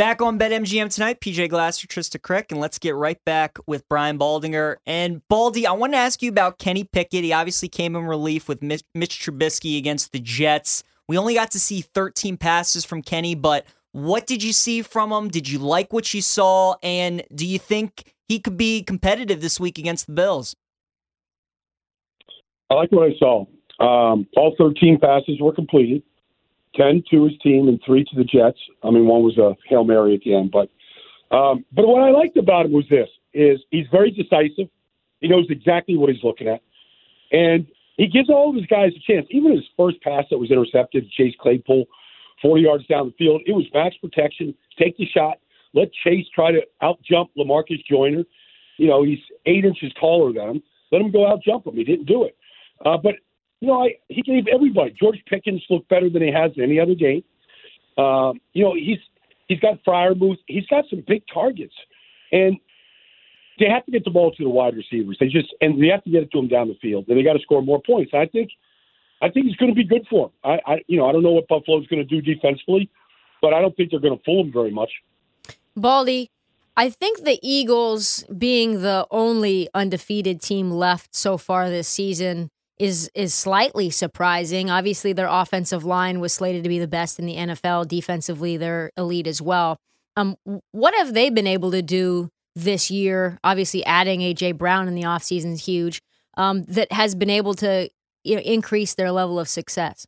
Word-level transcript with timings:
Back 0.00 0.22
on 0.22 0.38
BetMGM 0.38 0.94
tonight, 0.94 1.20
PJ 1.20 1.50
Glasser, 1.50 1.86
Trista 1.86 2.22
Crick, 2.22 2.50
and 2.50 2.58
let's 2.58 2.78
get 2.78 2.94
right 2.94 3.22
back 3.26 3.58
with 3.66 3.86
Brian 3.86 4.18
Baldinger. 4.18 4.76
And 4.86 5.20
Baldy, 5.28 5.66
I 5.66 5.72
want 5.72 5.92
to 5.92 5.98
ask 5.98 6.22
you 6.22 6.30
about 6.30 6.58
Kenny 6.58 6.84
Pickett. 6.84 7.22
He 7.22 7.34
obviously 7.34 7.68
came 7.68 7.94
in 7.94 8.06
relief 8.06 8.48
with 8.48 8.62
Mitch, 8.62 8.82
Trubisky 8.94 9.76
against 9.76 10.12
the 10.12 10.18
Jets. 10.18 10.82
We 11.06 11.18
only 11.18 11.34
got 11.34 11.50
to 11.50 11.60
see 11.60 11.82
13 11.82 12.38
passes 12.38 12.82
from 12.82 13.02
Kenny, 13.02 13.34
but 13.34 13.66
what 13.92 14.26
did 14.26 14.42
you 14.42 14.54
see 14.54 14.80
from 14.80 15.12
him? 15.12 15.28
Did 15.28 15.50
you 15.50 15.58
like 15.58 15.92
what 15.92 16.14
you 16.14 16.22
saw? 16.22 16.76
And 16.82 17.22
do 17.34 17.46
you 17.46 17.58
think 17.58 18.14
he 18.26 18.38
could 18.38 18.56
be 18.56 18.82
competitive 18.82 19.42
this 19.42 19.60
week 19.60 19.76
against 19.76 20.06
the 20.06 20.12
Bills? 20.12 20.56
I 22.70 22.74
like 22.74 22.90
what 22.90 23.06
I 23.06 23.14
saw. 23.18 23.40
Um, 23.80 24.26
all 24.34 24.54
13 24.56 24.98
passes 24.98 25.38
were 25.42 25.52
completed. 25.52 26.02
10 26.76 27.04
to 27.10 27.24
his 27.24 27.36
team 27.42 27.68
and 27.68 27.80
three 27.84 28.04
to 28.04 28.16
the 28.16 28.24
Jets. 28.24 28.58
I 28.82 28.90
mean, 28.90 29.06
one 29.06 29.22
was 29.22 29.38
a 29.38 29.56
Hail 29.68 29.84
Mary 29.84 30.14
at 30.14 30.20
the 30.22 30.34
end. 30.34 30.50
But 30.50 30.70
um, 31.34 31.64
but 31.72 31.86
what 31.86 32.02
I 32.02 32.10
liked 32.10 32.36
about 32.36 32.66
him 32.66 32.72
was 32.72 32.86
this, 32.88 33.08
is 33.32 33.60
he's 33.70 33.86
very 33.90 34.10
decisive. 34.10 34.68
He 35.20 35.28
knows 35.28 35.46
exactly 35.48 35.96
what 35.96 36.10
he's 36.10 36.24
looking 36.24 36.48
at. 36.48 36.62
And 37.30 37.66
he 37.96 38.06
gives 38.06 38.30
all 38.30 38.50
of 38.50 38.56
his 38.56 38.66
guys 38.66 38.92
a 38.96 39.12
chance. 39.12 39.26
Even 39.30 39.52
his 39.52 39.64
first 39.76 40.00
pass 40.02 40.24
that 40.30 40.38
was 40.38 40.50
intercepted, 40.50 41.10
Chase 41.10 41.34
Claypool, 41.40 41.84
40 42.42 42.62
yards 42.62 42.86
down 42.86 43.06
the 43.06 43.12
field, 43.12 43.42
it 43.46 43.52
was 43.52 43.66
max 43.74 43.96
protection. 43.98 44.54
Take 44.78 44.96
the 44.96 45.06
shot. 45.06 45.38
Let 45.74 45.92
Chase 45.92 46.26
try 46.34 46.50
to 46.50 46.62
out 46.80 47.00
jump 47.02 47.30
Lamarcus 47.36 47.84
Joyner. 47.88 48.24
You 48.78 48.88
know, 48.88 49.04
he's 49.04 49.18
eight 49.46 49.64
inches 49.64 49.92
taller 50.00 50.32
than 50.32 50.56
him. 50.56 50.62
Let 50.90 51.02
him 51.02 51.12
go 51.12 51.30
out 51.30 51.42
jump 51.44 51.66
him. 51.66 51.74
He 51.74 51.84
didn't 51.84 52.06
do 52.06 52.24
it. 52.24 52.36
Uh, 52.84 52.96
but 52.96 53.16
you 53.60 53.68
know, 53.68 53.84
I, 53.84 53.96
he 54.08 54.22
gave 54.22 54.46
everybody. 54.52 54.94
George 54.98 55.22
Pickens 55.26 55.62
looked 55.68 55.88
better 55.88 56.08
than 56.08 56.22
he 56.22 56.32
has 56.32 56.52
any 56.58 56.80
other 56.80 56.94
game. 56.94 57.22
Um, 57.98 58.40
you 58.52 58.64
know, 58.64 58.74
he's 58.74 58.98
he's 59.48 59.60
got 59.60 59.82
Freiermuth. 59.84 60.38
He's 60.46 60.66
got 60.66 60.84
some 60.88 61.04
big 61.06 61.22
targets, 61.32 61.74
and 62.32 62.56
they 63.58 63.66
have 63.66 63.84
to 63.84 63.92
get 63.92 64.04
the 64.04 64.10
ball 64.10 64.32
to 64.32 64.42
the 64.42 64.48
wide 64.48 64.74
receivers. 64.76 65.18
They 65.20 65.28
just 65.28 65.54
and 65.60 65.82
they 65.82 65.88
have 65.88 66.02
to 66.04 66.10
get 66.10 66.22
it 66.22 66.32
to 66.32 66.38
them 66.38 66.48
down 66.48 66.68
the 66.68 66.78
field, 66.80 67.06
and 67.08 67.18
they 67.18 67.22
got 67.22 67.34
to 67.34 67.40
score 67.40 67.62
more 67.62 67.82
points. 67.86 68.12
I 68.14 68.26
think, 68.26 68.50
I 69.20 69.28
think 69.28 69.46
it's 69.46 69.56
going 69.56 69.70
to 69.70 69.76
be 69.76 69.84
good 69.84 70.06
for 70.08 70.26
him. 70.26 70.32
I, 70.42 70.72
I 70.72 70.84
you 70.86 70.98
know, 70.98 71.06
I 71.06 71.12
don't 71.12 71.22
know 71.22 71.32
what 71.32 71.48
Buffalo's 71.48 71.86
going 71.88 72.06
to 72.06 72.08
do 72.08 72.22
defensively, 72.22 72.88
but 73.42 73.52
I 73.52 73.60
don't 73.60 73.76
think 73.76 73.90
they're 73.90 74.00
going 74.00 74.16
to 74.16 74.24
fool 74.24 74.44
him 74.44 74.52
very 74.52 74.70
much. 74.70 74.90
Baldy, 75.76 76.30
I 76.76 76.88
think 76.88 77.24
the 77.24 77.38
Eagles, 77.42 78.24
being 78.36 78.80
the 78.80 79.06
only 79.10 79.68
undefeated 79.74 80.40
team 80.40 80.70
left 80.70 81.14
so 81.14 81.36
far 81.36 81.68
this 81.68 81.88
season, 81.88 82.50
is 82.80 83.10
is 83.14 83.34
slightly 83.34 83.90
surprising. 83.90 84.70
Obviously, 84.70 85.12
their 85.12 85.28
offensive 85.28 85.84
line 85.84 86.18
was 86.18 86.32
slated 86.32 86.62
to 86.62 86.68
be 86.68 86.78
the 86.78 86.88
best 86.88 87.18
in 87.18 87.26
the 87.26 87.36
NFL. 87.36 87.86
Defensively, 87.86 88.56
they're 88.56 88.90
elite 88.96 89.26
as 89.26 89.42
well. 89.42 89.76
Um, 90.16 90.36
what 90.72 90.94
have 90.94 91.12
they 91.14 91.30
been 91.30 91.46
able 91.46 91.70
to 91.72 91.82
do 91.82 92.30
this 92.56 92.90
year? 92.90 93.38
Obviously, 93.44 93.84
adding 93.84 94.20
AJ 94.20 94.56
Brown 94.56 94.88
in 94.88 94.94
the 94.94 95.02
offseason 95.02 95.52
is 95.52 95.64
huge. 95.64 96.00
Um, 96.36 96.62
that 96.64 96.90
has 96.90 97.14
been 97.14 97.30
able 97.30 97.54
to 97.54 97.90
you 98.24 98.36
know, 98.36 98.42
increase 98.42 98.94
their 98.94 99.12
level 99.12 99.38
of 99.38 99.48
success. 99.48 100.06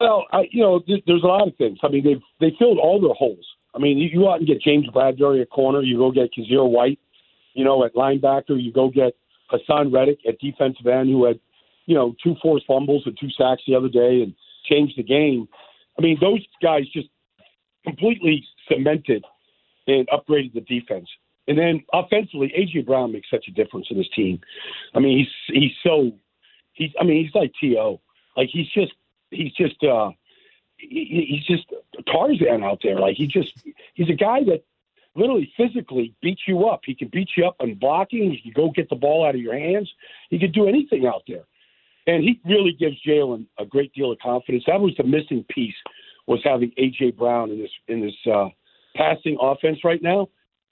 Well, 0.00 0.26
I, 0.32 0.48
you 0.50 0.62
know, 0.62 0.82
there's 0.86 1.22
a 1.22 1.26
lot 1.26 1.48
of 1.48 1.56
things. 1.56 1.78
I 1.82 1.88
mean, 1.88 2.04
they've 2.04 2.22
they 2.40 2.54
filled 2.58 2.78
all 2.78 3.00
their 3.00 3.14
holes. 3.14 3.46
I 3.74 3.78
mean, 3.78 3.98
you, 3.98 4.08
you 4.08 4.20
go 4.20 4.32
out 4.32 4.38
and 4.38 4.46
get 4.46 4.62
James 4.62 4.86
Bradberry 4.94 5.42
at 5.42 5.50
corner. 5.50 5.82
You 5.82 5.98
go 5.98 6.12
get 6.12 6.30
Kyzir 6.36 6.68
White, 6.68 7.00
you 7.54 7.64
know, 7.64 7.84
at 7.84 7.94
linebacker. 7.94 8.62
You 8.62 8.72
go 8.72 8.88
get 8.88 9.14
Haason 9.58 9.92
Reddick 9.92 10.20
at 10.26 10.38
defensive 10.38 10.86
end, 10.86 11.08
who 11.08 11.24
had, 11.24 11.40
you 11.86 11.94
know, 11.94 12.14
two 12.22 12.36
forced 12.42 12.66
fumbles 12.66 13.02
and 13.06 13.16
two 13.18 13.30
sacks 13.30 13.62
the 13.66 13.74
other 13.74 13.88
day 13.88 14.22
and 14.22 14.34
changed 14.64 14.96
the 14.96 15.02
game. 15.02 15.48
I 15.98 16.02
mean, 16.02 16.18
those 16.20 16.40
guys 16.62 16.84
just 16.92 17.08
completely 17.84 18.44
cemented 18.68 19.24
and 19.86 20.08
upgraded 20.08 20.54
the 20.54 20.60
defense. 20.60 21.08
And 21.46 21.58
then 21.58 21.84
offensively, 21.92 22.52
AJ 22.58 22.86
Brown 22.86 23.12
makes 23.12 23.28
such 23.30 23.46
a 23.48 23.52
difference 23.52 23.88
in 23.90 23.98
his 23.98 24.08
team. 24.16 24.40
I 24.94 25.00
mean, 25.00 25.18
he's 25.18 25.54
he's 25.54 25.72
so 25.82 26.12
he's 26.72 26.90
I 26.98 27.04
mean 27.04 27.24
he's 27.24 27.34
like 27.34 27.52
To 27.60 27.98
like 28.36 28.48
he's 28.50 28.68
just 28.68 28.92
he's 29.30 29.52
just 29.52 29.82
uh 29.84 30.10
he, 30.76 31.26
he's 31.28 31.44
just 31.44 31.70
Tarzan 32.10 32.64
out 32.64 32.80
there. 32.82 32.98
Like 32.98 33.16
he 33.16 33.26
just 33.26 33.52
he's 33.92 34.08
a 34.08 34.14
guy 34.14 34.42
that 34.44 34.64
literally 35.16 35.52
physically 35.56 36.14
beat 36.22 36.38
you 36.46 36.66
up. 36.66 36.80
He 36.84 36.94
can 36.94 37.08
beat 37.08 37.30
you 37.36 37.46
up 37.46 37.56
on 37.60 37.74
blocking. 37.74 38.30
He 38.32 38.40
can 38.40 38.52
go 38.52 38.70
get 38.70 38.88
the 38.88 38.96
ball 38.96 39.26
out 39.26 39.34
of 39.34 39.40
your 39.40 39.58
hands. 39.58 39.90
He 40.30 40.38
can 40.38 40.52
do 40.52 40.68
anything 40.68 41.06
out 41.06 41.22
there. 41.28 41.44
And 42.06 42.22
he 42.22 42.40
really 42.44 42.72
gives 42.72 42.96
Jalen 43.06 43.46
a 43.58 43.64
great 43.64 43.92
deal 43.94 44.12
of 44.12 44.18
confidence. 44.18 44.64
That 44.66 44.80
was 44.80 44.92
the 44.96 45.04
missing 45.04 45.44
piece 45.48 45.74
was 46.26 46.40
having 46.44 46.72
AJ 46.78 47.16
Brown 47.16 47.50
in 47.50 47.58
this 47.58 47.70
in 47.88 48.00
this 48.00 48.14
uh, 48.32 48.48
passing 48.96 49.36
offense 49.40 49.78
right 49.84 50.02
now. 50.02 50.28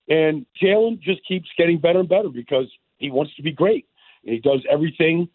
And 0.08 0.46
Jalen 0.62 1.00
just 1.00 1.20
keeps 1.26 1.48
getting 1.56 1.78
better 1.78 2.00
and 2.00 2.08
better 2.08 2.28
because 2.28 2.66
he 2.98 3.10
wants 3.10 3.34
to 3.36 3.42
be 3.42 3.52
great. 3.52 3.86
And 4.24 4.34
he 4.34 4.40
does 4.40 4.60
everything 4.70 5.28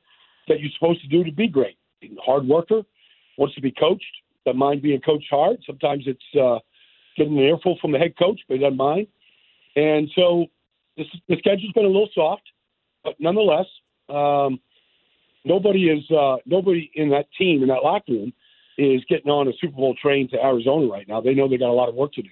that 0.47 0.59
you're 0.59 0.71
supposed 0.77 1.01
to 1.01 1.07
do 1.07 1.23
to 1.23 1.31
be 1.31 1.47
great. 1.47 1.77
Hard 2.23 2.47
worker, 2.47 2.83
wants 3.37 3.55
to 3.55 3.61
be 3.61 3.71
coached, 3.71 4.05
doesn't 4.45 4.57
mind 4.57 4.81
being 4.81 5.01
coached 5.01 5.27
hard. 5.29 5.57
Sometimes 5.65 6.03
it's 6.05 6.23
uh, 6.39 6.59
getting 7.17 7.37
an 7.37 7.43
earful 7.43 7.77
from 7.81 7.91
the 7.91 7.99
head 7.99 8.13
coach, 8.17 8.39
but 8.47 8.55
he 8.55 8.59
doesn't 8.61 8.77
mind. 8.77 9.07
And 9.75 10.09
so 10.15 10.45
this, 10.95 11.07
the 11.27 11.37
schedule's 11.37 11.73
been 11.73 11.85
a 11.85 11.89
little 11.89 12.09
soft, 12.13 12.43
but 13.03 13.15
nonetheless, 13.19 13.67
um, 14.09 14.59
nobody 15.45 15.89
is 15.89 16.09
uh, 16.11 16.37
nobody 16.45 16.89
in 16.95 17.09
that 17.09 17.27
team 17.37 17.61
in 17.61 17.69
that 17.69 17.83
locker 17.83 18.11
room 18.11 18.33
is 18.77 19.03
getting 19.09 19.31
on 19.31 19.47
a 19.47 19.51
Super 19.59 19.75
Bowl 19.75 19.95
train 19.95 20.29
to 20.29 20.43
Arizona 20.43 20.87
right 20.87 21.07
now. 21.07 21.19
They 21.19 21.33
know 21.33 21.47
they 21.47 21.57
got 21.57 21.69
a 21.69 21.73
lot 21.73 21.89
of 21.89 21.95
work 21.95 22.13
to 22.13 22.21
do. 22.21 22.29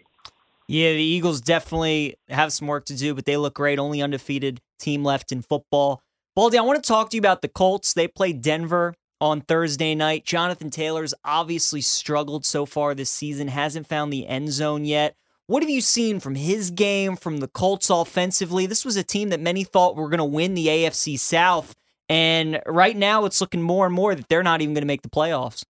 Yeah, 0.67 0.93
the 0.93 1.01
Eagles 1.01 1.41
definitely 1.41 2.15
have 2.29 2.51
some 2.51 2.67
work 2.67 2.85
to 2.85 2.95
do, 2.95 3.13
but 3.13 3.25
they 3.25 3.37
look 3.37 3.55
great. 3.55 3.77
Only 3.77 4.01
undefeated 4.01 4.61
team 4.79 5.03
left 5.03 5.31
in 5.31 5.41
football. 5.41 6.01
Baldy, 6.35 6.57
I 6.57 6.61
want 6.61 6.83
to 6.83 6.87
talk 6.87 7.11
to 7.11 7.17
you 7.17 7.21
about 7.21 7.41
the 7.41 7.47
Colts. 7.47 7.93
They 7.93 8.07
play 8.07 8.33
Denver 8.33 8.95
on 9.19 9.41
Thursday 9.41 9.95
night. 9.95 10.25
Jonathan 10.25 10.69
Taylor's 10.69 11.13
obviously 11.23 11.81
struggled 11.81 12.45
so 12.45 12.65
far 12.65 12.93
this 12.93 13.09
season, 13.09 13.47
hasn't 13.47 13.87
found 13.87 14.11
the 14.11 14.27
end 14.27 14.51
zone 14.51 14.85
yet. 14.85 15.15
What 15.47 15.61
have 15.61 15.69
you 15.69 15.81
seen 15.81 16.19
from 16.19 16.35
his 16.35 16.71
game, 16.71 17.15
from 17.15 17.37
the 17.37 17.47
Colts 17.47 17.89
offensively? 17.89 18.65
This 18.65 18.83
was 18.83 18.97
a 18.97 19.03
team 19.03 19.29
that 19.29 19.39
many 19.39 19.63
thought 19.63 19.95
were 19.95 20.09
going 20.09 20.17
to 20.17 20.25
win 20.25 20.55
the 20.55 20.67
AFC 20.67 21.19
South. 21.19 21.75
And 22.09 22.61
right 22.65 22.95
now, 22.95 23.25
it's 23.25 23.41
looking 23.41 23.61
more 23.61 23.85
and 23.85 23.93
more 23.93 24.15
that 24.15 24.27
they're 24.27 24.43
not 24.43 24.61
even 24.61 24.73
going 24.73 24.81
to 24.81 24.87
make 24.87 25.03
the 25.03 25.09
playoffs. 25.09 25.63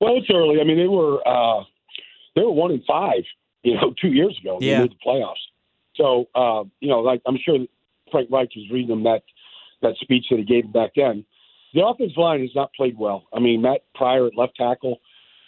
Well, 0.00 0.16
it's 0.16 0.26
early. 0.32 0.60
I 0.60 0.64
mean, 0.64 0.78
they 0.78 0.88
were 0.88 1.26
uh, 1.26 1.64
they 2.34 2.42
were 2.42 2.50
one 2.50 2.70
in 2.70 2.82
five, 2.86 3.22
you 3.62 3.74
know, 3.74 3.94
two 4.00 4.08
years 4.08 4.38
ago. 4.40 4.58
They 4.60 4.78
made 4.78 4.90
the 4.90 4.96
playoffs. 5.06 5.34
So, 5.96 6.28
uh, 6.34 6.64
you 6.80 6.88
know, 6.88 7.00
like 7.00 7.22
I'm 7.26 7.38
sure 7.42 7.58
Frank 8.10 8.28
Reich 8.30 8.50
was 8.56 8.70
reading 8.70 8.88
them 8.88 9.04
that 9.04 9.22
that 9.82 9.96
speech 10.00 10.26
that 10.30 10.38
he 10.38 10.44
gave 10.44 10.72
back 10.72 10.92
then 10.96 11.24
the 11.74 11.84
offensive 11.84 12.16
line 12.16 12.40
has 12.40 12.54
not 12.54 12.72
played 12.74 12.96
well. 12.96 13.24
I 13.32 13.40
mean, 13.40 13.62
Matt 13.62 13.82
Pryor 13.94 14.26
at 14.26 14.36
left 14.36 14.56
tackle, 14.56 15.00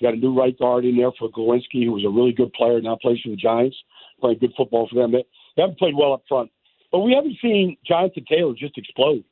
got 0.02 0.14
a 0.14 0.16
new 0.16 0.36
right 0.36 0.58
guard 0.58 0.84
in 0.84 0.96
there 0.96 1.12
for 1.18 1.30
Glowinski, 1.30 1.84
who 1.84 1.92
was 1.92 2.04
a 2.04 2.10
really 2.10 2.32
good 2.32 2.52
player, 2.52 2.80
now 2.80 2.98
plays 3.00 3.20
for 3.22 3.30
the 3.30 3.36
Giants, 3.36 3.76
playing 4.20 4.38
good 4.38 4.52
football 4.56 4.88
for 4.88 4.96
them. 4.96 5.12
They 5.12 5.24
haven't 5.56 5.78
played 5.78 5.94
well 5.96 6.12
up 6.12 6.24
front. 6.28 6.50
But 6.92 7.00
we 7.00 7.12
haven't 7.12 7.36
seen 7.40 7.76
Jonathan 7.86 8.24
Taylor 8.28 8.54
just 8.58 8.76
explode. 8.76 9.24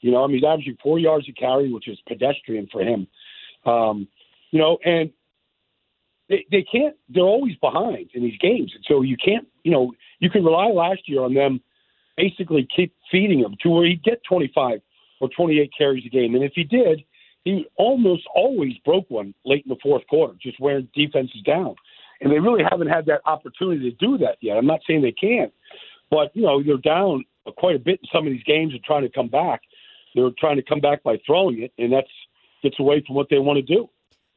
You 0.00 0.10
know, 0.10 0.24
I 0.24 0.26
mean, 0.26 0.36
he's 0.36 0.44
averaging 0.44 0.78
four 0.82 0.98
yards 0.98 1.28
a 1.28 1.32
carry, 1.32 1.72
which 1.72 1.88
is 1.88 1.98
pedestrian 2.06 2.68
for 2.70 2.82
him. 2.82 3.06
Um, 3.66 4.08
you 4.50 4.58
know, 4.58 4.78
and 4.84 5.10
they, 6.28 6.46
they 6.50 6.62
can't. 6.62 6.96
They're 7.08 7.24
always 7.24 7.56
behind 7.56 8.10
in 8.14 8.22
these 8.22 8.38
games, 8.38 8.72
and 8.74 8.84
so 8.86 9.02
you 9.02 9.16
can't. 9.16 9.46
You 9.64 9.72
know, 9.72 9.92
you 10.20 10.30
can 10.30 10.44
rely 10.44 10.68
last 10.68 11.08
year 11.08 11.22
on 11.22 11.34
them 11.34 11.60
basically 12.16 12.66
keep 12.74 12.94
feeding 13.10 13.40
him 13.40 13.56
to 13.62 13.70
where 13.70 13.86
he'd 13.86 14.02
get 14.02 14.20
25 14.28 14.80
or 15.20 15.28
28 15.28 15.70
carries 15.76 16.04
a 16.06 16.08
game, 16.08 16.34
and 16.34 16.44
if 16.44 16.52
he 16.54 16.64
did, 16.64 17.04
he 17.44 17.66
almost 17.76 18.24
always 18.34 18.74
broke 18.84 19.08
one 19.08 19.34
late 19.44 19.64
in 19.64 19.70
the 19.70 19.80
fourth 19.82 20.06
quarter, 20.06 20.34
just 20.40 20.60
wearing 20.60 20.88
defenses 20.94 21.40
down. 21.42 21.74
And 22.20 22.32
they 22.32 22.40
really 22.40 22.64
haven't 22.68 22.88
had 22.88 23.06
that 23.06 23.20
opportunity 23.26 23.90
to 23.90 23.96
do 23.96 24.18
that 24.18 24.36
yet. 24.40 24.56
I'm 24.56 24.66
not 24.66 24.80
saying 24.86 25.02
they 25.02 25.12
can't, 25.12 25.52
but 26.10 26.34
you 26.34 26.42
know 26.42 26.62
they're 26.62 26.76
down 26.76 27.24
quite 27.56 27.76
a 27.76 27.78
bit 27.78 28.00
in 28.02 28.08
some 28.12 28.26
of 28.26 28.32
these 28.32 28.42
games 28.42 28.72
and 28.72 28.82
trying 28.82 29.02
to 29.02 29.08
come 29.08 29.28
back. 29.28 29.62
They're 30.14 30.30
trying 30.38 30.56
to 30.56 30.62
come 30.62 30.80
back 30.80 31.02
by 31.02 31.18
throwing 31.24 31.62
it, 31.62 31.72
and 31.78 31.92
that's 31.92 32.08
gets 32.62 32.80
away 32.80 33.02
from 33.06 33.14
what 33.14 33.28
they 33.30 33.38
want 33.38 33.56
to 33.56 33.74
do. 33.74 33.88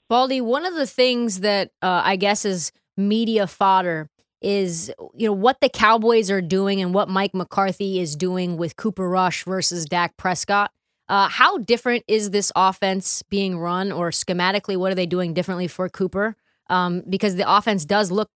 Baldy, 0.07 0.41
one 0.41 0.65
of 0.65 0.75
the 0.75 0.85
things 0.85 1.39
that 1.39 1.71
uh, 1.81 2.01
I 2.03 2.17
guess 2.17 2.45
is 2.45 2.71
media 2.97 3.47
fodder 3.47 4.09
is 4.41 4.91
you 5.15 5.27
know 5.27 5.33
what 5.33 5.61
the 5.61 5.69
Cowboys 5.69 6.31
are 6.31 6.41
doing 6.41 6.81
and 6.81 6.93
what 6.93 7.09
Mike 7.09 7.33
McCarthy 7.33 7.99
is 7.99 8.15
doing 8.15 8.57
with 8.57 8.75
Cooper 8.75 9.07
Rush 9.07 9.43
versus 9.43 9.85
Dak 9.85 10.17
Prescott. 10.17 10.71
Uh, 11.09 11.27
how 11.27 11.57
different 11.57 12.05
is 12.07 12.31
this 12.31 12.51
offense 12.55 13.21
being 13.23 13.57
run, 13.57 13.91
or 13.91 14.11
schematically, 14.11 14.77
what 14.77 14.91
are 14.91 14.95
they 14.95 15.05
doing 15.05 15.33
differently 15.33 15.67
for 15.67 15.89
Cooper? 15.89 16.35
Um, 16.69 17.03
because 17.09 17.35
the 17.35 17.43
offense 17.51 17.83
does 17.83 18.11
look, 18.11 18.29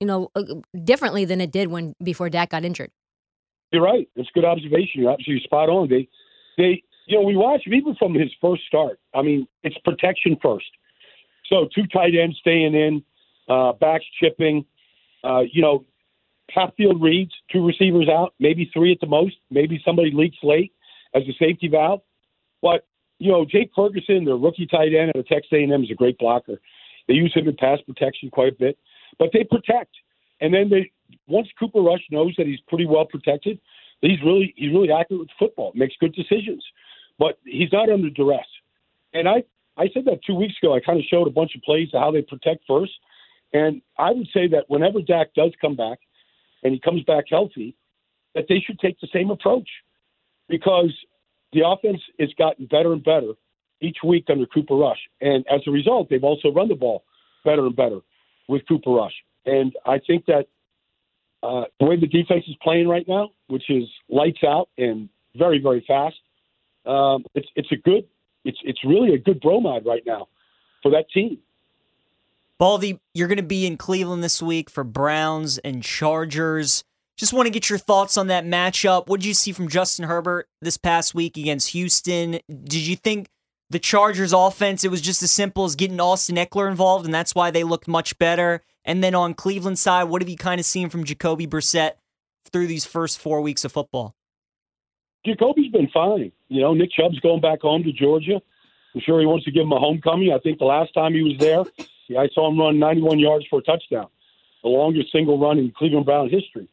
you 0.00 0.06
know, 0.06 0.30
uh, 0.34 0.42
differently 0.82 1.24
than 1.24 1.40
it 1.40 1.52
did 1.52 1.68
when 1.68 1.94
before 2.02 2.28
Dak 2.28 2.50
got 2.50 2.64
injured. 2.64 2.90
You're 3.70 3.82
right. 3.82 4.08
It's 4.16 4.28
a 4.28 4.32
good 4.32 4.44
observation. 4.44 5.02
You're 5.02 5.12
absolutely 5.12 5.44
spot 5.44 5.68
on. 5.68 5.88
They, 5.88 6.08
they, 6.56 6.82
you 7.06 7.18
know, 7.18 7.22
we 7.22 7.36
watch 7.36 7.66
him 7.66 7.74
even 7.74 7.94
from 7.94 8.14
his 8.14 8.30
first 8.40 8.62
start. 8.66 8.98
I 9.14 9.22
mean, 9.22 9.46
it's 9.62 9.76
protection 9.84 10.36
first. 10.42 10.66
So 11.46 11.68
two 11.74 11.86
tight 11.86 12.14
ends 12.14 12.36
staying 12.40 12.74
in, 12.74 13.02
uh, 13.48 13.72
backs 13.74 14.04
chipping, 14.20 14.64
uh, 15.24 15.42
you 15.50 15.62
know, 15.62 15.84
half 16.50 16.74
field 16.76 17.02
reads, 17.02 17.32
two 17.52 17.66
receivers 17.66 18.08
out, 18.08 18.34
maybe 18.38 18.70
three 18.72 18.92
at 18.92 19.00
the 19.00 19.06
most. 19.06 19.36
Maybe 19.50 19.80
somebody 19.84 20.10
leaks 20.12 20.38
late 20.42 20.72
as 21.14 21.22
a 21.24 21.32
safety 21.38 21.68
valve. 21.68 22.00
But 22.62 22.86
you 23.18 23.30
know, 23.32 23.44
Jake 23.44 23.70
Ferguson, 23.74 24.24
the 24.24 24.34
rookie 24.34 24.66
tight 24.66 24.94
end 24.94 25.12
at 25.14 25.26
Texas 25.26 25.52
A&M, 25.52 25.82
is 25.82 25.90
a 25.90 25.94
great 25.94 26.18
blocker. 26.18 26.60
They 27.08 27.14
use 27.14 27.32
him 27.34 27.48
in 27.48 27.56
pass 27.56 27.80
protection 27.80 28.30
quite 28.30 28.52
a 28.52 28.56
bit, 28.56 28.78
but 29.18 29.30
they 29.32 29.44
protect. 29.44 29.94
And 30.40 30.54
then 30.54 30.68
they 30.70 30.90
once 31.26 31.48
Cooper 31.58 31.80
Rush 31.80 32.02
knows 32.10 32.34
that 32.38 32.46
he's 32.46 32.60
pretty 32.68 32.86
well 32.86 33.04
protected, 33.04 33.58
he's 34.00 34.22
really 34.24 34.54
he's 34.56 34.72
really 34.72 34.92
accurate 34.92 35.20
with 35.20 35.30
football, 35.38 35.72
makes 35.74 35.94
good 35.98 36.14
decisions, 36.14 36.64
but 37.18 37.38
he's 37.44 37.72
not 37.72 37.90
under 37.90 38.10
duress. 38.10 38.46
And 39.14 39.28
I 39.28 39.44
I 39.76 39.88
said 39.94 40.04
that 40.06 40.20
two 40.26 40.34
weeks 40.34 40.54
ago. 40.62 40.74
I 40.74 40.80
kind 40.80 40.98
of 40.98 41.04
showed 41.06 41.26
a 41.26 41.30
bunch 41.30 41.54
of 41.54 41.62
plays 41.62 41.90
to 41.90 41.98
how 41.98 42.10
they 42.10 42.22
protect 42.22 42.64
first, 42.66 42.92
and 43.52 43.82
I 43.98 44.10
would 44.10 44.28
say 44.32 44.48
that 44.48 44.64
whenever 44.68 45.00
Dak 45.00 45.34
does 45.34 45.52
come 45.60 45.76
back, 45.76 45.98
and 46.62 46.72
he 46.72 46.80
comes 46.80 47.02
back 47.04 47.24
healthy, 47.30 47.76
that 48.34 48.46
they 48.48 48.60
should 48.60 48.78
take 48.78 49.00
the 49.00 49.08
same 49.12 49.30
approach, 49.30 49.68
because 50.48 50.92
the 51.52 51.62
offense 51.66 52.00
has 52.18 52.30
gotten 52.38 52.66
better 52.66 52.92
and 52.92 53.02
better 53.02 53.32
each 53.80 53.98
week 54.04 54.26
under 54.28 54.46
Cooper 54.46 54.74
Rush, 54.74 54.98
and 55.20 55.44
as 55.50 55.60
a 55.66 55.70
result, 55.70 56.08
they've 56.10 56.24
also 56.24 56.50
run 56.50 56.68
the 56.68 56.74
ball 56.74 57.04
better 57.44 57.64
and 57.66 57.76
better 57.76 58.00
with 58.48 58.62
Cooper 58.66 58.90
Rush. 58.90 59.14
And 59.46 59.72
I 59.86 59.98
think 60.04 60.26
that 60.26 60.46
uh, 61.42 61.64
the 61.78 61.86
way 61.86 61.96
the 61.96 62.06
defense 62.06 62.44
is 62.48 62.56
playing 62.62 62.88
right 62.88 63.06
now, 63.06 63.30
which 63.46 63.70
is 63.70 63.84
lights 64.08 64.42
out 64.44 64.68
and 64.76 65.08
very 65.36 65.60
very 65.60 65.84
fast, 65.86 66.16
um, 66.84 67.24
it's 67.34 67.48
it's 67.54 67.70
a 67.70 67.76
good 67.76 68.04
it's 68.44 68.58
it's 68.64 68.84
really 68.84 69.14
a 69.14 69.18
good 69.18 69.40
bromide 69.40 69.86
right 69.86 70.02
now 70.04 70.28
for 70.82 70.90
that 70.90 71.08
team. 71.10 71.38
Baldy, 72.58 72.98
you're 73.14 73.28
going 73.28 73.36
to 73.36 73.42
be 73.44 73.66
in 73.66 73.76
Cleveland 73.76 74.24
this 74.24 74.42
week 74.42 74.68
for 74.68 74.82
Browns 74.82 75.58
and 75.58 75.80
Chargers. 75.80 76.82
Just 77.16 77.32
want 77.32 77.46
to 77.46 77.52
get 77.52 77.70
your 77.70 77.78
thoughts 77.78 78.16
on 78.16 78.26
that 78.28 78.44
matchup. 78.44 79.06
What 79.06 79.20
did 79.20 79.26
you 79.26 79.34
see 79.34 79.52
from 79.52 79.68
Justin 79.68 80.06
Herbert 80.06 80.48
this 80.60 80.76
past 80.76 81.14
week 81.14 81.36
against 81.36 81.70
Houston? 81.70 82.40
Did 82.48 82.86
you 82.86 82.96
think 82.96 83.28
the 83.70 83.78
Chargers 83.78 84.32
offense, 84.32 84.82
it 84.82 84.90
was 84.90 85.00
just 85.00 85.22
as 85.22 85.30
simple 85.30 85.64
as 85.64 85.76
getting 85.76 86.00
Austin 86.00 86.34
Ekeler 86.34 86.68
involved, 86.68 87.04
and 87.04 87.14
that's 87.14 87.34
why 87.34 87.52
they 87.52 87.62
looked 87.62 87.86
much 87.86 88.18
better? 88.18 88.62
And 88.84 89.04
then 89.04 89.14
on 89.14 89.34
Cleveland 89.34 89.78
side, 89.78 90.04
what 90.04 90.20
have 90.20 90.28
you 90.28 90.36
kind 90.36 90.58
of 90.58 90.66
seen 90.66 90.88
from 90.88 91.04
Jacoby 91.04 91.46
Brissett 91.46 91.92
through 92.50 92.66
these 92.66 92.84
first 92.84 93.20
four 93.20 93.40
weeks 93.40 93.64
of 93.64 93.70
football? 93.70 94.16
Jacoby's 95.24 95.70
been 95.70 95.90
fine. 95.94 96.32
You 96.48 96.62
know, 96.62 96.74
Nick 96.74 96.90
Chubb's 96.90 97.20
going 97.20 97.40
back 97.40 97.60
home 97.60 97.84
to 97.84 97.92
Georgia. 97.92 98.40
I'm 98.94 99.00
sure 99.02 99.20
he 99.20 99.26
wants 99.26 99.44
to 99.44 99.52
give 99.52 99.62
him 99.62 99.72
a 99.72 99.78
homecoming. 99.78 100.32
I 100.32 100.38
think 100.38 100.58
the 100.58 100.64
last 100.64 100.92
time 100.94 101.12
he 101.12 101.22
was 101.22 101.36
there, 101.38 101.64
yeah, 102.08 102.20
I 102.20 102.28
saw 102.34 102.50
him 102.50 102.58
run 102.58 102.78
91 102.78 103.18
yards 103.18 103.46
for 103.48 103.60
a 103.60 103.62
touchdown, 103.62 104.08
the 104.62 104.68
longest 104.68 105.12
single 105.12 105.38
run 105.38 105.58
in 105.58 105.72
Cleveland 105.76 106.06
Brown 106.06 106.30
history. 106.30 106.68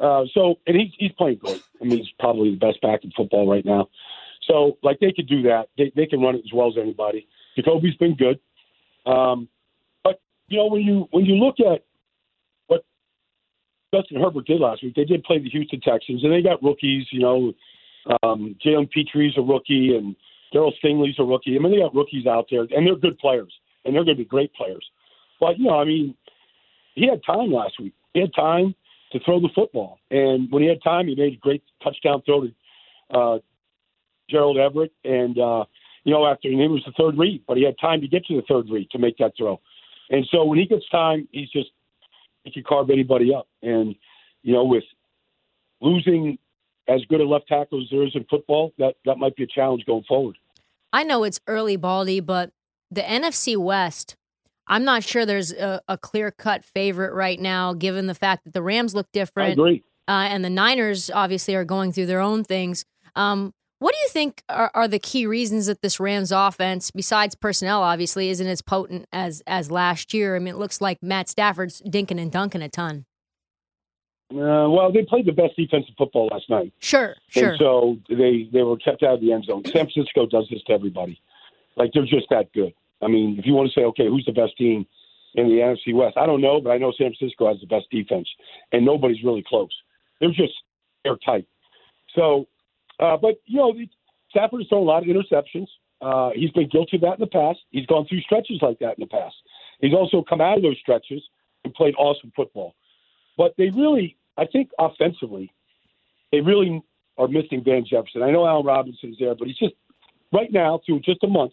Uh, 0.00 0.24
so, 0.32 0.58
and 0.66 0.76
he's 0.76 0.92
he's 0.98 1.12
playing 1.12 1.38
great. 1.38 1.62
I 1.80 1.84
mean, 1.84 1.98
he's 1.98 2.12
probably 2.20 2.50
the 2.50 2.56
best 2.56 2.80
back 2.80 3.02
in 3.02 3.10
football 3.16 3.50
right 3.50 3.64
now. 3.64 3.88
So, 4.46 4.78
like, 4.82 5.00
they 5.00 5.12
could 5.12 5.28
do 5.28 5.42
that. 5.42 5.68
They 5.76 5.92
they 5.96 6.06
can 6.06 6.20
run 6.20 6.36
it 6.36 6.44
as 6.44 6.52
well 6.52 6.68
as 6.68 6.74
anybody. 6.80 7.26
Jacoby's 7.56 7.96
been 7.96 8.14
good. 8.14 8.38
Um, 9.06 9.48
but 10.04 10.20
you 10.48 10.58
know, 10.58 10.68
when 10.68 10.82
you 10.82 11.08
when 11.10 11.24
you 11.24 11.34
look 11.34 11.56
at 11.58 11.84
what 12.68 12.84
Justin 13.92 14.22
Herbert 14.22 14.46
did 14.46 14.60
last 14.60 14.84
week, 14.84 14.94
they 14.94 15.04
did 15.04 15.24
play 15.24 15.38
the 15.38 15.50
Houston 15.50 15.80
Texans, 15.80 16.22
and 16.22 16.32
they 16.32 16.42
got 16.42 16.62
rookies. 16.62 17.06
You 17.10 17.20
know, 17.20 17.52
um, 18.22 18.56
Jalen 18.64 18.90
Pitre's 18.90 19.36
a 19.36 19.42
rookie, 19.42 19.96
and 19.96 20.14
Darryl 20.54 20.72
Stingley's 20.82 21.18
a 21.18 21.24
rookie. 21.24 21.56
I 21.56 21.58
mean, 21.58 21.72
they 21.72 21.78
got 21.78 21.94
rookies 21.94 22.26
out 22.26 22.46
there, 22.50 22.62
and 22.62 22.86
they're 22.86 22.96
good 22.96 23.18
players, 23.18 23.52
and 23.84 23.94
they're 23.94 24.04
going 24.04 24.16
to 24.16 24.22
be 24.22 24.28
great 24.28 24.52
players. 24.54 24.84
But 25.40 25.58
you 25.58 25.66
know, 25.66 25.78
I 25.78 25.84
mean, 25.84 26.14
he 26.94 27.08
had 27.08 27.20
time 27.24 27.52
last 27.52 27.80
week. 27.80 27.94
He 28.14 28.20
had 28.20 28.34
time 28.34 28.74
to 29.12 29.20
throw 29.20 29.40
the 29.40 29.48
football, 29.54 29.98
and 30.10 30.50
when 30.50 30.62
he 30.62 30.68
had 30.68 30.82
time, 30.82 31.08
he 31.08 31.14
made 31.14 31.34
a 31.34 31.36
great 31.36 31.62
touchdown 31.82 32.22
throw 32.26 32.42
to 32.42 32.52
uh, 33.18 33.38
Gerald 34.28 34.58
Everett, 34.58 34.92
and 35.04 35.38
uh, 35.38 35.64
you 36.04 36.12
know, 36.12 36.26
after 36.26 36.48
and 36.48 36.60
it 36.60 36.68
was 36.68 36.82
the 36.86 36.92
third 36.92 37.18
read, 37.18 37.42
but 37.46 37.56
he 37.56 37.64
had 37.64 37.76
time 37.80 38.00
to 38.00 38.08
get 38.08 38.24
to 38.26 38.36
the 38.36 38.42
third 38.48 38.66
read 38.70 38.90
to 38.90 38.98
make 38.98 39.18
that 39.18 39.32
throw. 39.36 39.60
And 40.10 40.26
so 40.30 40.44
when 40.44 40.58
he 40.58 40.66
gets 40.66 40.88
time, 40.88 41.28
he's 41.32 41.50
just 41.50 41.68
he 42.44 42.50
can 42.50 42.62
carve 42.62 42.90
anybody 42.90 43.34
up. 43.34 43.46
And 43.62 43.94
you 44.42 44.54
know, 44.54 44.64
with 44.64 44.84
losing 45.80 46.38
as 46.88 47.04
good 47.08 47.20
a 47.20 47.24
left 47.24 47.48
tackle 47.48 47.82
as 47.82 47.88
there 47.90 48.04
is 48.04 48.12
in 48.14 48.24
football, 48.24 48.72
that 48.78 48.94
that 49.04 49.18
might 49.18 49.36
be 49.36 49.44
a 49.44 49.46
challenge 49.46 49.84
going 49.86 50.04
forward. 50.08 50.36
I 50.92 51.04
know 51.04 51.24
it's 51.24 51.40
early, 51.46 51.76
Baldy, 51.76 52.20
but 52.20 52.52
the 52.90 53.02
NFC 53.02 53.56
West. 53.56 54.16
I'm 54.66 54.84
not 54.84 55.02
sure 55.02 55.24
there's 55.24 55.52
a, 55.52 55.80
a 55.88 55.96
clear 55.96 56.30
cut 56.30 56.64
favorite 56.64 57.14
right 57.14 57.40
now, 57.40 57.72
given 57.72 58.06
the 58.06 58.14
fact 58.14 58.44
that 58.44 58.52
the 58.52 58.62
Rams 58.62 58.94
look 58.94 59.10
different. 59.12 59.50
I 59.50 59.52
agree. 59.52 59.84
Uh, 60.06 60.26
and 60.30 60.44
the 60.44 60.50
Niners 60.50 61.10
obviously 61.10 61.54
are 61.54 61.64
going 61.64 61.92
through 61.92 62.06
their 62.06 62.20
own 62.20 62.44
things. 62.44 62.84
Um, 63.14 63.52
what 63.78 63.94
do 63.94 64.00
you 64.00 64.08
think 64.08 64.42
are, 64.48 64.70
are, 64.74 64.88
the 64.88 64.98
key 64.98 65.26
reasons 65.26 65.66
that 65.66 65.82
this 65.82 66.00
Rams 66.00 66.32
offense, 66.32 66.90
besides 66.90 67.34
personnel, 67.36 67.82
obviously, 67.82 68.28
isn't 68.28 68.46
as 68.46 68.60
potent 68.60 69.06
as 69.12 69.40
as 69.46 69.70
last 69.70 70.12
year? 70.12 70.34
I 70.34 70.40
mean, 70.40 70.54
it 70.54 70.58
looks 70.58 70.80
like 70.80 71.02
Matt 71.02 71.28
Stafford's 71.28 71.80
dinking 71.82 72.20
and 72.20 72.32
dunking 72.32 72.62
a 72.62 72.68
ton. 72.68 73.04
Uh, 74.30 74.68
well, 74.68 74.92
they 74.92 75.04
played 75.04 75.26
the 75.26 75.32
best 75.32 75.56
defensive 75.56 75.94
football 75.96 76.28
last 76.32 76.50
night. 76.50 76.72
Sure, 76.80 77.14
sure. 77.28 77.50
And 77.50 77.58
so 77.58 77.98
they 78.08 78.48
they 78.52 78.62
were 78.62 78.76
kept 78.76 79.02
out 79.02 79.14
of 79.14 79.20
the 79.20 79.32
end 79.32 79.44
zone. 79.44 79.62
San 79.66 79.88
Francisco 79.88 80.26
does 80.26 80.48
this 80.50 80.62
to 80.64 80.72
everybody. 80.72 81.20
Like 81.76 81.92
they're 81.92 82.04
just 82.04 82.26
that 82.30 82.52
good. 82.52 82.74
I 83.02 83.08
mean, 83.08 83.36
if 83.38 83.46
you 83.46 83.54
want 83.54 83.70
to 83.70 83.80
say, 83.80 83.84
okay, 83.84 84.06
who's 84.06 84.24
the 84.26 84.32
best 84.32 84.56
team 84.56 84.86
in 85.34 85.48
the 85.48 85.56
NFC 85.56 85.94
West? 85.94 86.16
I 86.16 86.26
don't 86.26 86.40
know, 86.40 86.60
but 86.60 86.70
I 86.70 86.78
know 86.78 86.92
San 86.96 87.14
Francisco 87.16 87.48
has 87.48 87.60
the 87.60 87.66
best 87.66 87.86
defense, 87.90 88.28
and 88.72 88.84
nobody's 88.84 89.22
really 89.22 89.44
close. 89.46 89.70
They're 90.20 90.30
just 90.30 90.54
airtight. 91.04 91.46
So 92.14 92.48
uh, 93.00 93.16
but 93.16 93.40
you 93.46 93.58
know, 93.58 93.74
Stafford 94.30 94.60
has 94.60 94.68
thrown 94.68 94.82
a 94.82 94.84
lot 94.84 95.02
of 95.02 95.08
interceptions. 95.08 95.66
Uh, 96.00 96.30
he's 96.34 96.50
been 96.50 96.68
guilty 96.68 96.96
of 96.96 97.02
that 97.02 97.14
in 97.14 97.20
the 97.20 97.26
past. 97.26 97.58
He's 97.70 97.86
gone 97.86 98.06
through 98.08 98.20
stretches 98.20 98.58
like 98.62 98.78
that 98.80 98.98
in 98.98 99.00
the 99.00 99.06
past. 99.06 99.34
He's 99.80 99.94
also 99.94 100.24
come 100.28 100.40
out 100.40 100.56
of 100.56 100.62
those 100.62 100.78
stretches 100.80 101.22
and 101.64 101.74
played 101.74 101.94
awesome 101.96 102.32
football. 102.34 102.74
But 103.36 103.54
they 103.56 103.70
really, 103.70 104.16
I 104.36 104.46
think, 104.46 104.70
offensively, 104.78 105.52
they 106.32 106.40
really 106.40 106.82
are 107.16 107.28
missing 107.28 107.62
Van 107.64 107.84
Jefferson. 107.88 108.22
I 108.22 108.30
know 108.30 108.46
Allen 108.46 108.66
Robinson's 108.66 109.16
there, 109.18 109.34
but 109.34 109.48
he's 109.48 109.58
just 109.58 109.74
right 110.32 110.52
now 110.52 110.80
through 110.84 111.00
just 111.00 111.22
a 111.24 111.28
month, 111.28 111.52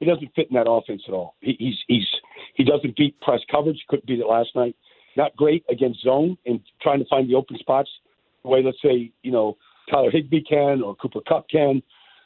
he 0.00 0.06
doesn't 0.06 0.34
fit 0.34 0.48
in 0.50 0.54
that 0.56 0.68
offense 0.68 1.02
at 1.06 1.14
all. 1.14 1.36
He, 1.40 1.54
he's 1.58 1.78
he's 1.86 2.06
he 2.54 2.64
doesn't 2.64 2.96
beat 2.96 3.20
press 3.20 3.40
coverage. 3.50 3.84
Couldn't 3.88 4.06
beat 4.06 4.18
it 4.18 4.26
last 4.26 4.50
night. 4.56 4.74
Not 5.16 5.36
great 5.36 5.64
against 5.70 6.02
zone 6.02 6.36
and 6.46 6.60
trying 6.82 6.98
to 6.98 7.04
find 7.08 7.28
the 7.28 7.34
open 7.34 7.58
spots 7.58 7.90
the 8.42 8.48
way 8.48 8.62
let's 8.62 8.80
say 8.82 9.12
you 9.22 9.30
know 9.30 9.56
Tyler 9.90 10.10
Higbee 10.10 10.42
can 10.42 10.82
or 10.82 10.96
Cooper 10.96 11.20
Kupp 11.28 11.48
can. 11.48 11.82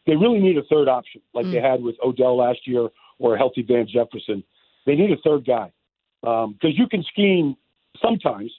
They 0.07 0.17
really 0.17 0.39
need 0.39 0.59
a 0.59 0.63
third 0.65 0.89
option, 0.89 1.23
like 1.33 1.47
mm. 1.47 1.53
they 1.53 1.61
had 1.61 1.83
with 1.83 1.97
Odell 2.05 2.37
last 2.37 2.67
year 2.67 2.89
or 3.19 3.35
a 3.35 3.39
healthy 3.39 3.63
Van 3.63 3.87
Jefferson. 3.87 4.45
They 4.87 4.95
need 4.95 5.11
a 5.11 5.17
third 5.25 5.47
guy 5.47 5.73
because 6.21 6.45
um, 6.45 6.59
you 6.63 6.87
can 6.87 7.03
scheme 7.05 7.57
sometimes 8.01 8.53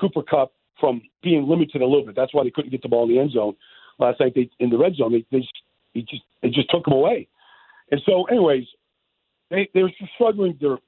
Cooper 0.00 0.22
Kupp 0.22 0.52
from 0.80 1.02
being 1.22 1.46
limited 1.46 1.82
a 1.82 1.86
little 1.86 2.06
bit. 2.06 2.16
That's 2.16 2.32
why 2.32 2.44
they 2.44 2.50
couldn't 2.50 2.70
get 2.70 2.82
the 2.82 2.88
ball 2.88 3.04
in 3.04 3.14
the 3.14 3.20
end 3.20 3.32
zone 3.32 3.54
last 3.98 4.20
night. 4.20 4.32
They 4.34 4.50
in 4.58 4.70
the 4.70 4.78
red 4.78 4.94
zone. 4.96 5.12
They 5.12 5.26
they 5.30 5.40
just, 5.40 5.52
they 5.94 6.00
just 6.00 6.22
they 6.42 6.48
just 6.48 6.70
took 6.70 6.86
him 6.86 6.94
away. 6.94 7.28
And 7.90 8.00
so, 8.04 8.24
anyways, 8.24 8.64
they 9.50 9.68
they're 9.74 9.92
struggling. 10.14 10.56
Their 10.60 10.78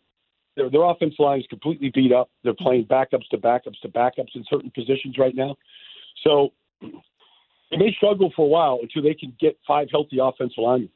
their 0.57 0.71
their 0.71 0.83
offensive 0.83 1.19
line 1.19 1.40
is 1.40 1.47
completely 1.47 1.90
beat 1.95 2.12
up. 2.12 2.30
They're 2.45 2.54
playing 2.54 2.87
backups 2.87 3.28
to 3.30 3.38
backups 3.38 3.80
to 3.83 3.88
backups 3.88 4.35
in 4.35 4.45
certain 4.50 4.71
positions 4.71 5.16
right 5.19 5.35
now. 5.35 5.57
So 6.25 6.52
they 6.83 7.76
may 7.76 7.92
struggle 7.97 8.33
for 8.35 8.45
a 8.45 8.49
while 8.49 8.78
until 8.83 9.02
they 9.02 9.14
can 9.14 9.35
get 9.40 9.59
five 9.66 9.88
healthy 9.90 10.19
offensive 10.21 10.59
linemen. 10.59 10.90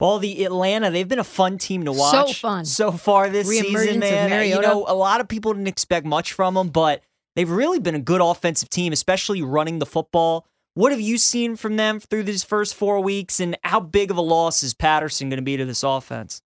Well, 0.00 0.20
the 0.20 0.44
Atlanta, 0.44 0.90
they've 0.90 1.08
been 1.08 1.18
a 1.18 1.24
fun 1.24 1.58
team 1.58 1.84
to 1.86 1.92
watch. 1.92 2.28
So 2.36 2.48
fun. 2.48 2.64
So 2.64 2.92
far 2.92 3.28
this 3.28 3.48
Reemergence 3.48 3.82
season, 3.82 4.02
of 4.02 4.30
man. 4.30 4.48
You 4.48 4.60
know, 4.60 4.84
a 4.86 4.94
lot 4.94 5.20
of 5.20 5.26
people 5.26 5.52
didn't 5.52 5.66
expect 5.66 6.06
much 6.06 6.32
from 6.32 6.54
them, 6.54 6.68
but 6.68 7.02
they've 7.34 7.50
really 7.50 7.80
been 7.80 7.96
a 7.96 8.00
good 8.00 8.20
offensive 8.20 8.70
team, 8.70 8.92
especially 8.92 9.42
running 9.42 9.80
the 9.80 9.86
football. 9.86 10.46
What 10.78 10.92
have 10.92 11.00
you 11.00 11.18
seen 11.18 11.56
from 11.56 11.74
them 11.74 11.98
through 11.98 12.22
these 12.22 12.44
first 12.44 12.76
four 12.76 13.00
weeks, 13.00 13.40
and 13.40 13.58
how 13.64 13.80
big 13.80 14.12
of 14.12 14.16
a 14.16 14.20
loss 14.20 14.62
is 14.62 14.74
Patterson 14.74 15.28
going 15.28 15.38
to 15.38 15.42
be 15.42 15.56
to 15.56 15.64
this 15.64 15.82
offense? 15.82 16.40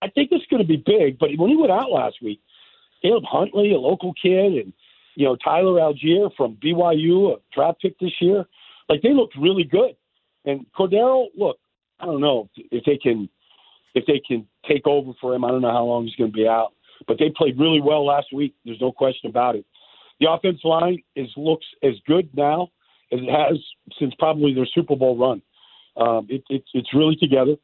I 0.00 0.08
think 0.08 0.30
it's 0.32 0.46
going 0.46 0.62
to 0.62 0.66
be 0.66 0.78
big. 0.78 1.18
But 1.18 1.36
when 1.36 1.50
he 1.50 1.56
went 1.56 1.70
out 1.70 1.90
last 1.90 2.22
week, 2.22 2.40
Caleb 3.02 3.24
Huntley, 3.28 3.74
a 3.74 3.78
local 3.78 4.14
kid, 4.14 4.54
and 4.54 4.72
you 5.14 5.26
know 5.26 5.36
Tyler 5.36 5.78
Allgeier 5.78 6.34
from 6.38 6.56
BYU, 6.56 7.34
a 7.34 7.40
draft 7.54 7.82
pick 7.82 7.98
this 7.98 8.14
year, 8.18 8.46
like 8.88 9.02
they 9.02 9.12
looked 9.12 9.36
really 9.36 9.64
good. 9.64 9.94
And 10.46 10.64
Cordarrelle, 10.72 11.26
look, 11.36 11.58
I 12.00 12.06
don't 12.06 12.22
know 12.22 12.48
if 12.56 12.82
they 12.86 12.96
can 12.96 13.28
if 13.94 14.06
they 14.06 14.22
can 14.26 14.46
take 14.66 14.86
over 14.86 15.12
for 15.20 15.34
him. 15.34 15.44
I 15.44 15.48
don't 15.48 15.60
know 15.60 15.70
how 15.70 15.84
long 15.84 16.06
he's 16.06 16.16
going 16.16 16.30
to 16.30 16.34
be 16.34 16.48
out, 16.48 16.72
but 17.06 17.18
they 17.18 17.28
played 17.36 17.58
really 17.58 17.82
well 17.82 18.06
last 18.06 18.32
week. 18.32 18.54
There's 18.64 18.80
no 18.80 18.90
question 18.90 19.28
about 19.28 19.54
it. 19.54 19.66
The 20.18 20.30
offensive 20.30 20.64
line 20.64 21.02
is 21.14 21.28
looks 21.36 21.66
as 21.82 21.92
good 22.06 22.30
now 22.34 22.70
as 23.12 23.20
it 23.20 23.30
has 23.30 23.58
since 23.98 24.14
probably 24.18 24.54
their 24.54 24.66
Super 24.66 24.96
Bowl 24.96 25.16
run. 25.16 25.42
Um, 25.96 26.26
it, 26.30 26.42
it, 26.48 26.64
it's 26.74 26.94
really 26.94 27.16
together. 27.16 27.56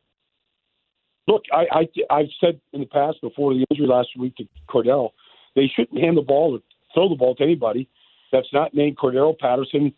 Look, 1.27 1.45
I, 1.53 1.67
I 1.73 1.89
I've 2.11 2.29
said 2.41 2.61
in 2.73 2.81
the 2.81 2.87
past 2.87 3.21
before 3.23 3.55
the 3.55 3.65
injury 3.71 3.87
last 3.87 4.09
week 4.19 4.37
to 4.37 4.45
Cordell, 4.69 5.11
they 5.55 5.71
shouldn't 5.75 6.01
hand 6.01 6.17
the 6.17 6.23
ball 6.23 6.57
or 6.57 6.61
throw 6.93 7.09
the 7.09 7.15
ball 7.15 7.35
to 7.37 7.43
anybody 7.43 7.89
that's 8.35 8.53
not 8.53 8.75
named 8.75 8.97
Cordarrelle 8.97 9.39
Patterson, 9.39 9.95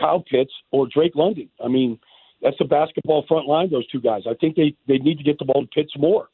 Kyle 0.00 0.24
Pitts, 0.28 0.52
or 0.72 0.88
Drake 0.88 1.14
London. 1.14 1.48
I 1.62 1.68
mean, 1.68 1.98
that's 2.42 2.56
the 2.58 2.64
basketball 2.64 3.24
front 3.28 3.46
line. 3.46 3.70
Those 3.70 3.86
two 3.88 4.00
guys. 4.00 4.22
I 4.26 4.34
think 4.34 4.56
they 4.56 4.74
they 4.88 4.98
need 4.98 5.18
to 5.18 5.24
get 5.24 5.38
the 5.38 5.44
ball 5.44 5.62
to 5.62 5.68
Pitts 5.68 5.92
more. 5.96 6.28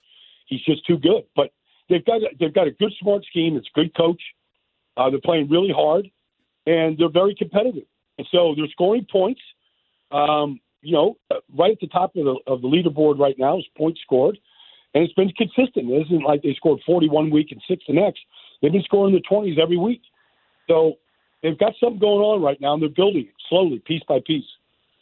He's 0.47 0.63
just 0.63 0.87
too 0.87 0.97
good. 0.97 1.25
But 1.35 1.51
they've 1.89 2.05
got 2.05 2.21
they've 2.39 2.55
got 2.55 2.69
a 2.69 2.71
good 2.71 2.93
smart 3.01 3.25
scheme. 3.29 3.57
It's 3.57 3.69
a 3.75 3.79
good 3.79 3.95
coach. 3.97 4.23
Uh, 4.97 5.11
they're 5.11 5.21
playing 5.21 5.49
really 5.51 5.73
hard, 5.75 6.09
and 6.67 6.97
they're 6.97 7.11
very 7.11 7.35
competitive. 7.35 7.85
And 8.21 8.29
so 8.31 8.55
they're 8.55 8.69
scoring 8.69 9.07
points. 9.11 9.41
Um, 10.13 10.61
you 10.83 10.93
know, 10.93 11.17
right 11.57 11.73
at 11.73 11.81
the 11.81 11.87
top 11.87 12.15
of 12.17 12.25
the 12.27 12.37
of 12.47 12.61
the 12.61 12.69
leaderboard 12.69 13.19
right 13.19 13.39
now 13.39 13.57
is 13.59 13.65
points 13.79 13.99
scored, 14.03 14.39
and 14.93 15.03
it's 15.03 15.15
been 15.15 15.31
consistent. 15.31 15.91
It 15.91 16.07
isn't 16.07 16.23
like 16.23 16.43
they 16.43 16.53
scored 16.53 16.81
41 16.85 17.31
week 17.31 17.49
and 17.51 17.63
six 17.67 17.83
the 17.89 17.95
next. 17.95 18.21
They've 18.61 18.73
been 18.73 18.83
scoring 18.83 19.15
the 19.15 19.23
20s 19.23 19.59
every 19.59 19.79
week. 19.79 20.03
So 20.69 20.99
they've 21.43 21.59
got 21.59 21.73
something 21.81 21.99
going 21.99 22.21
on 22.21 22.43
right 22.43 22.61
now, 22.61 22.75
and 22.75 22.83
they're 22.83 22.91
building 22.91 23.23
it 23.23 23.35
slowly, 23.49 23.79
piece 23.79 24.03
by 24.07 24.19
piece. 24.27 24.45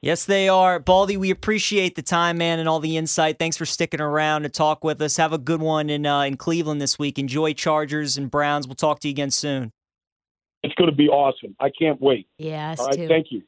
Yes, 0.01 0.25
they 0.25 0.49
are. 0.49 0.79
Baldy, 0.79 1.17
we 1.17 1.31
appreciate 1.33 1.97
the 1.97 2.03
time, 2.03 2.39
man, 2.39 2.61
and 2.61 2.69
all 2.69 2.79
the 2.79 2.97
insight. 2.97 3.41
Thanks 3.41 3.57
for 3.57 3.67
sticking 3.67 4.01
around 4.01 4.45
to 4.45 4.49
talk 4.49 4.85
with 4.85 5.03
us. 5.03 5.17
Have 5.17 5.33
a 5.33 5.39
good 5.39 5.61
one 5.61 5.91
in 5.91 6.07
uh, 6.07 6.21
in 6.21 6.37
Cleveland 6.37 6.81
this 6.81 7.01
week. 7.01 7.19
Enjoy 7.19 7.53
Chargers 7.53 8.17
and 8.17 8.31
Browns. 8.31 8.69
We'll 8.69 8.77
talk 8.77 9.01
to 9.01 9.09
you 9.09 9.13
again 9.13 9.33
soon. 9.33 9.73
It's 10.63 10.75
going 10.75 10.91
to 10.91 10.97
be 10.97 11.09
awesome. 11.09 11.55
I 11.61 11.71
can't 11.71 12.01
wait. 12.01 12.29
Yes, 12.39 12.79
All 12.79 12.87
right, 12.87 12.97
too. 12.97 13.09
thank 13.09 13.27
you. 13.31 13.43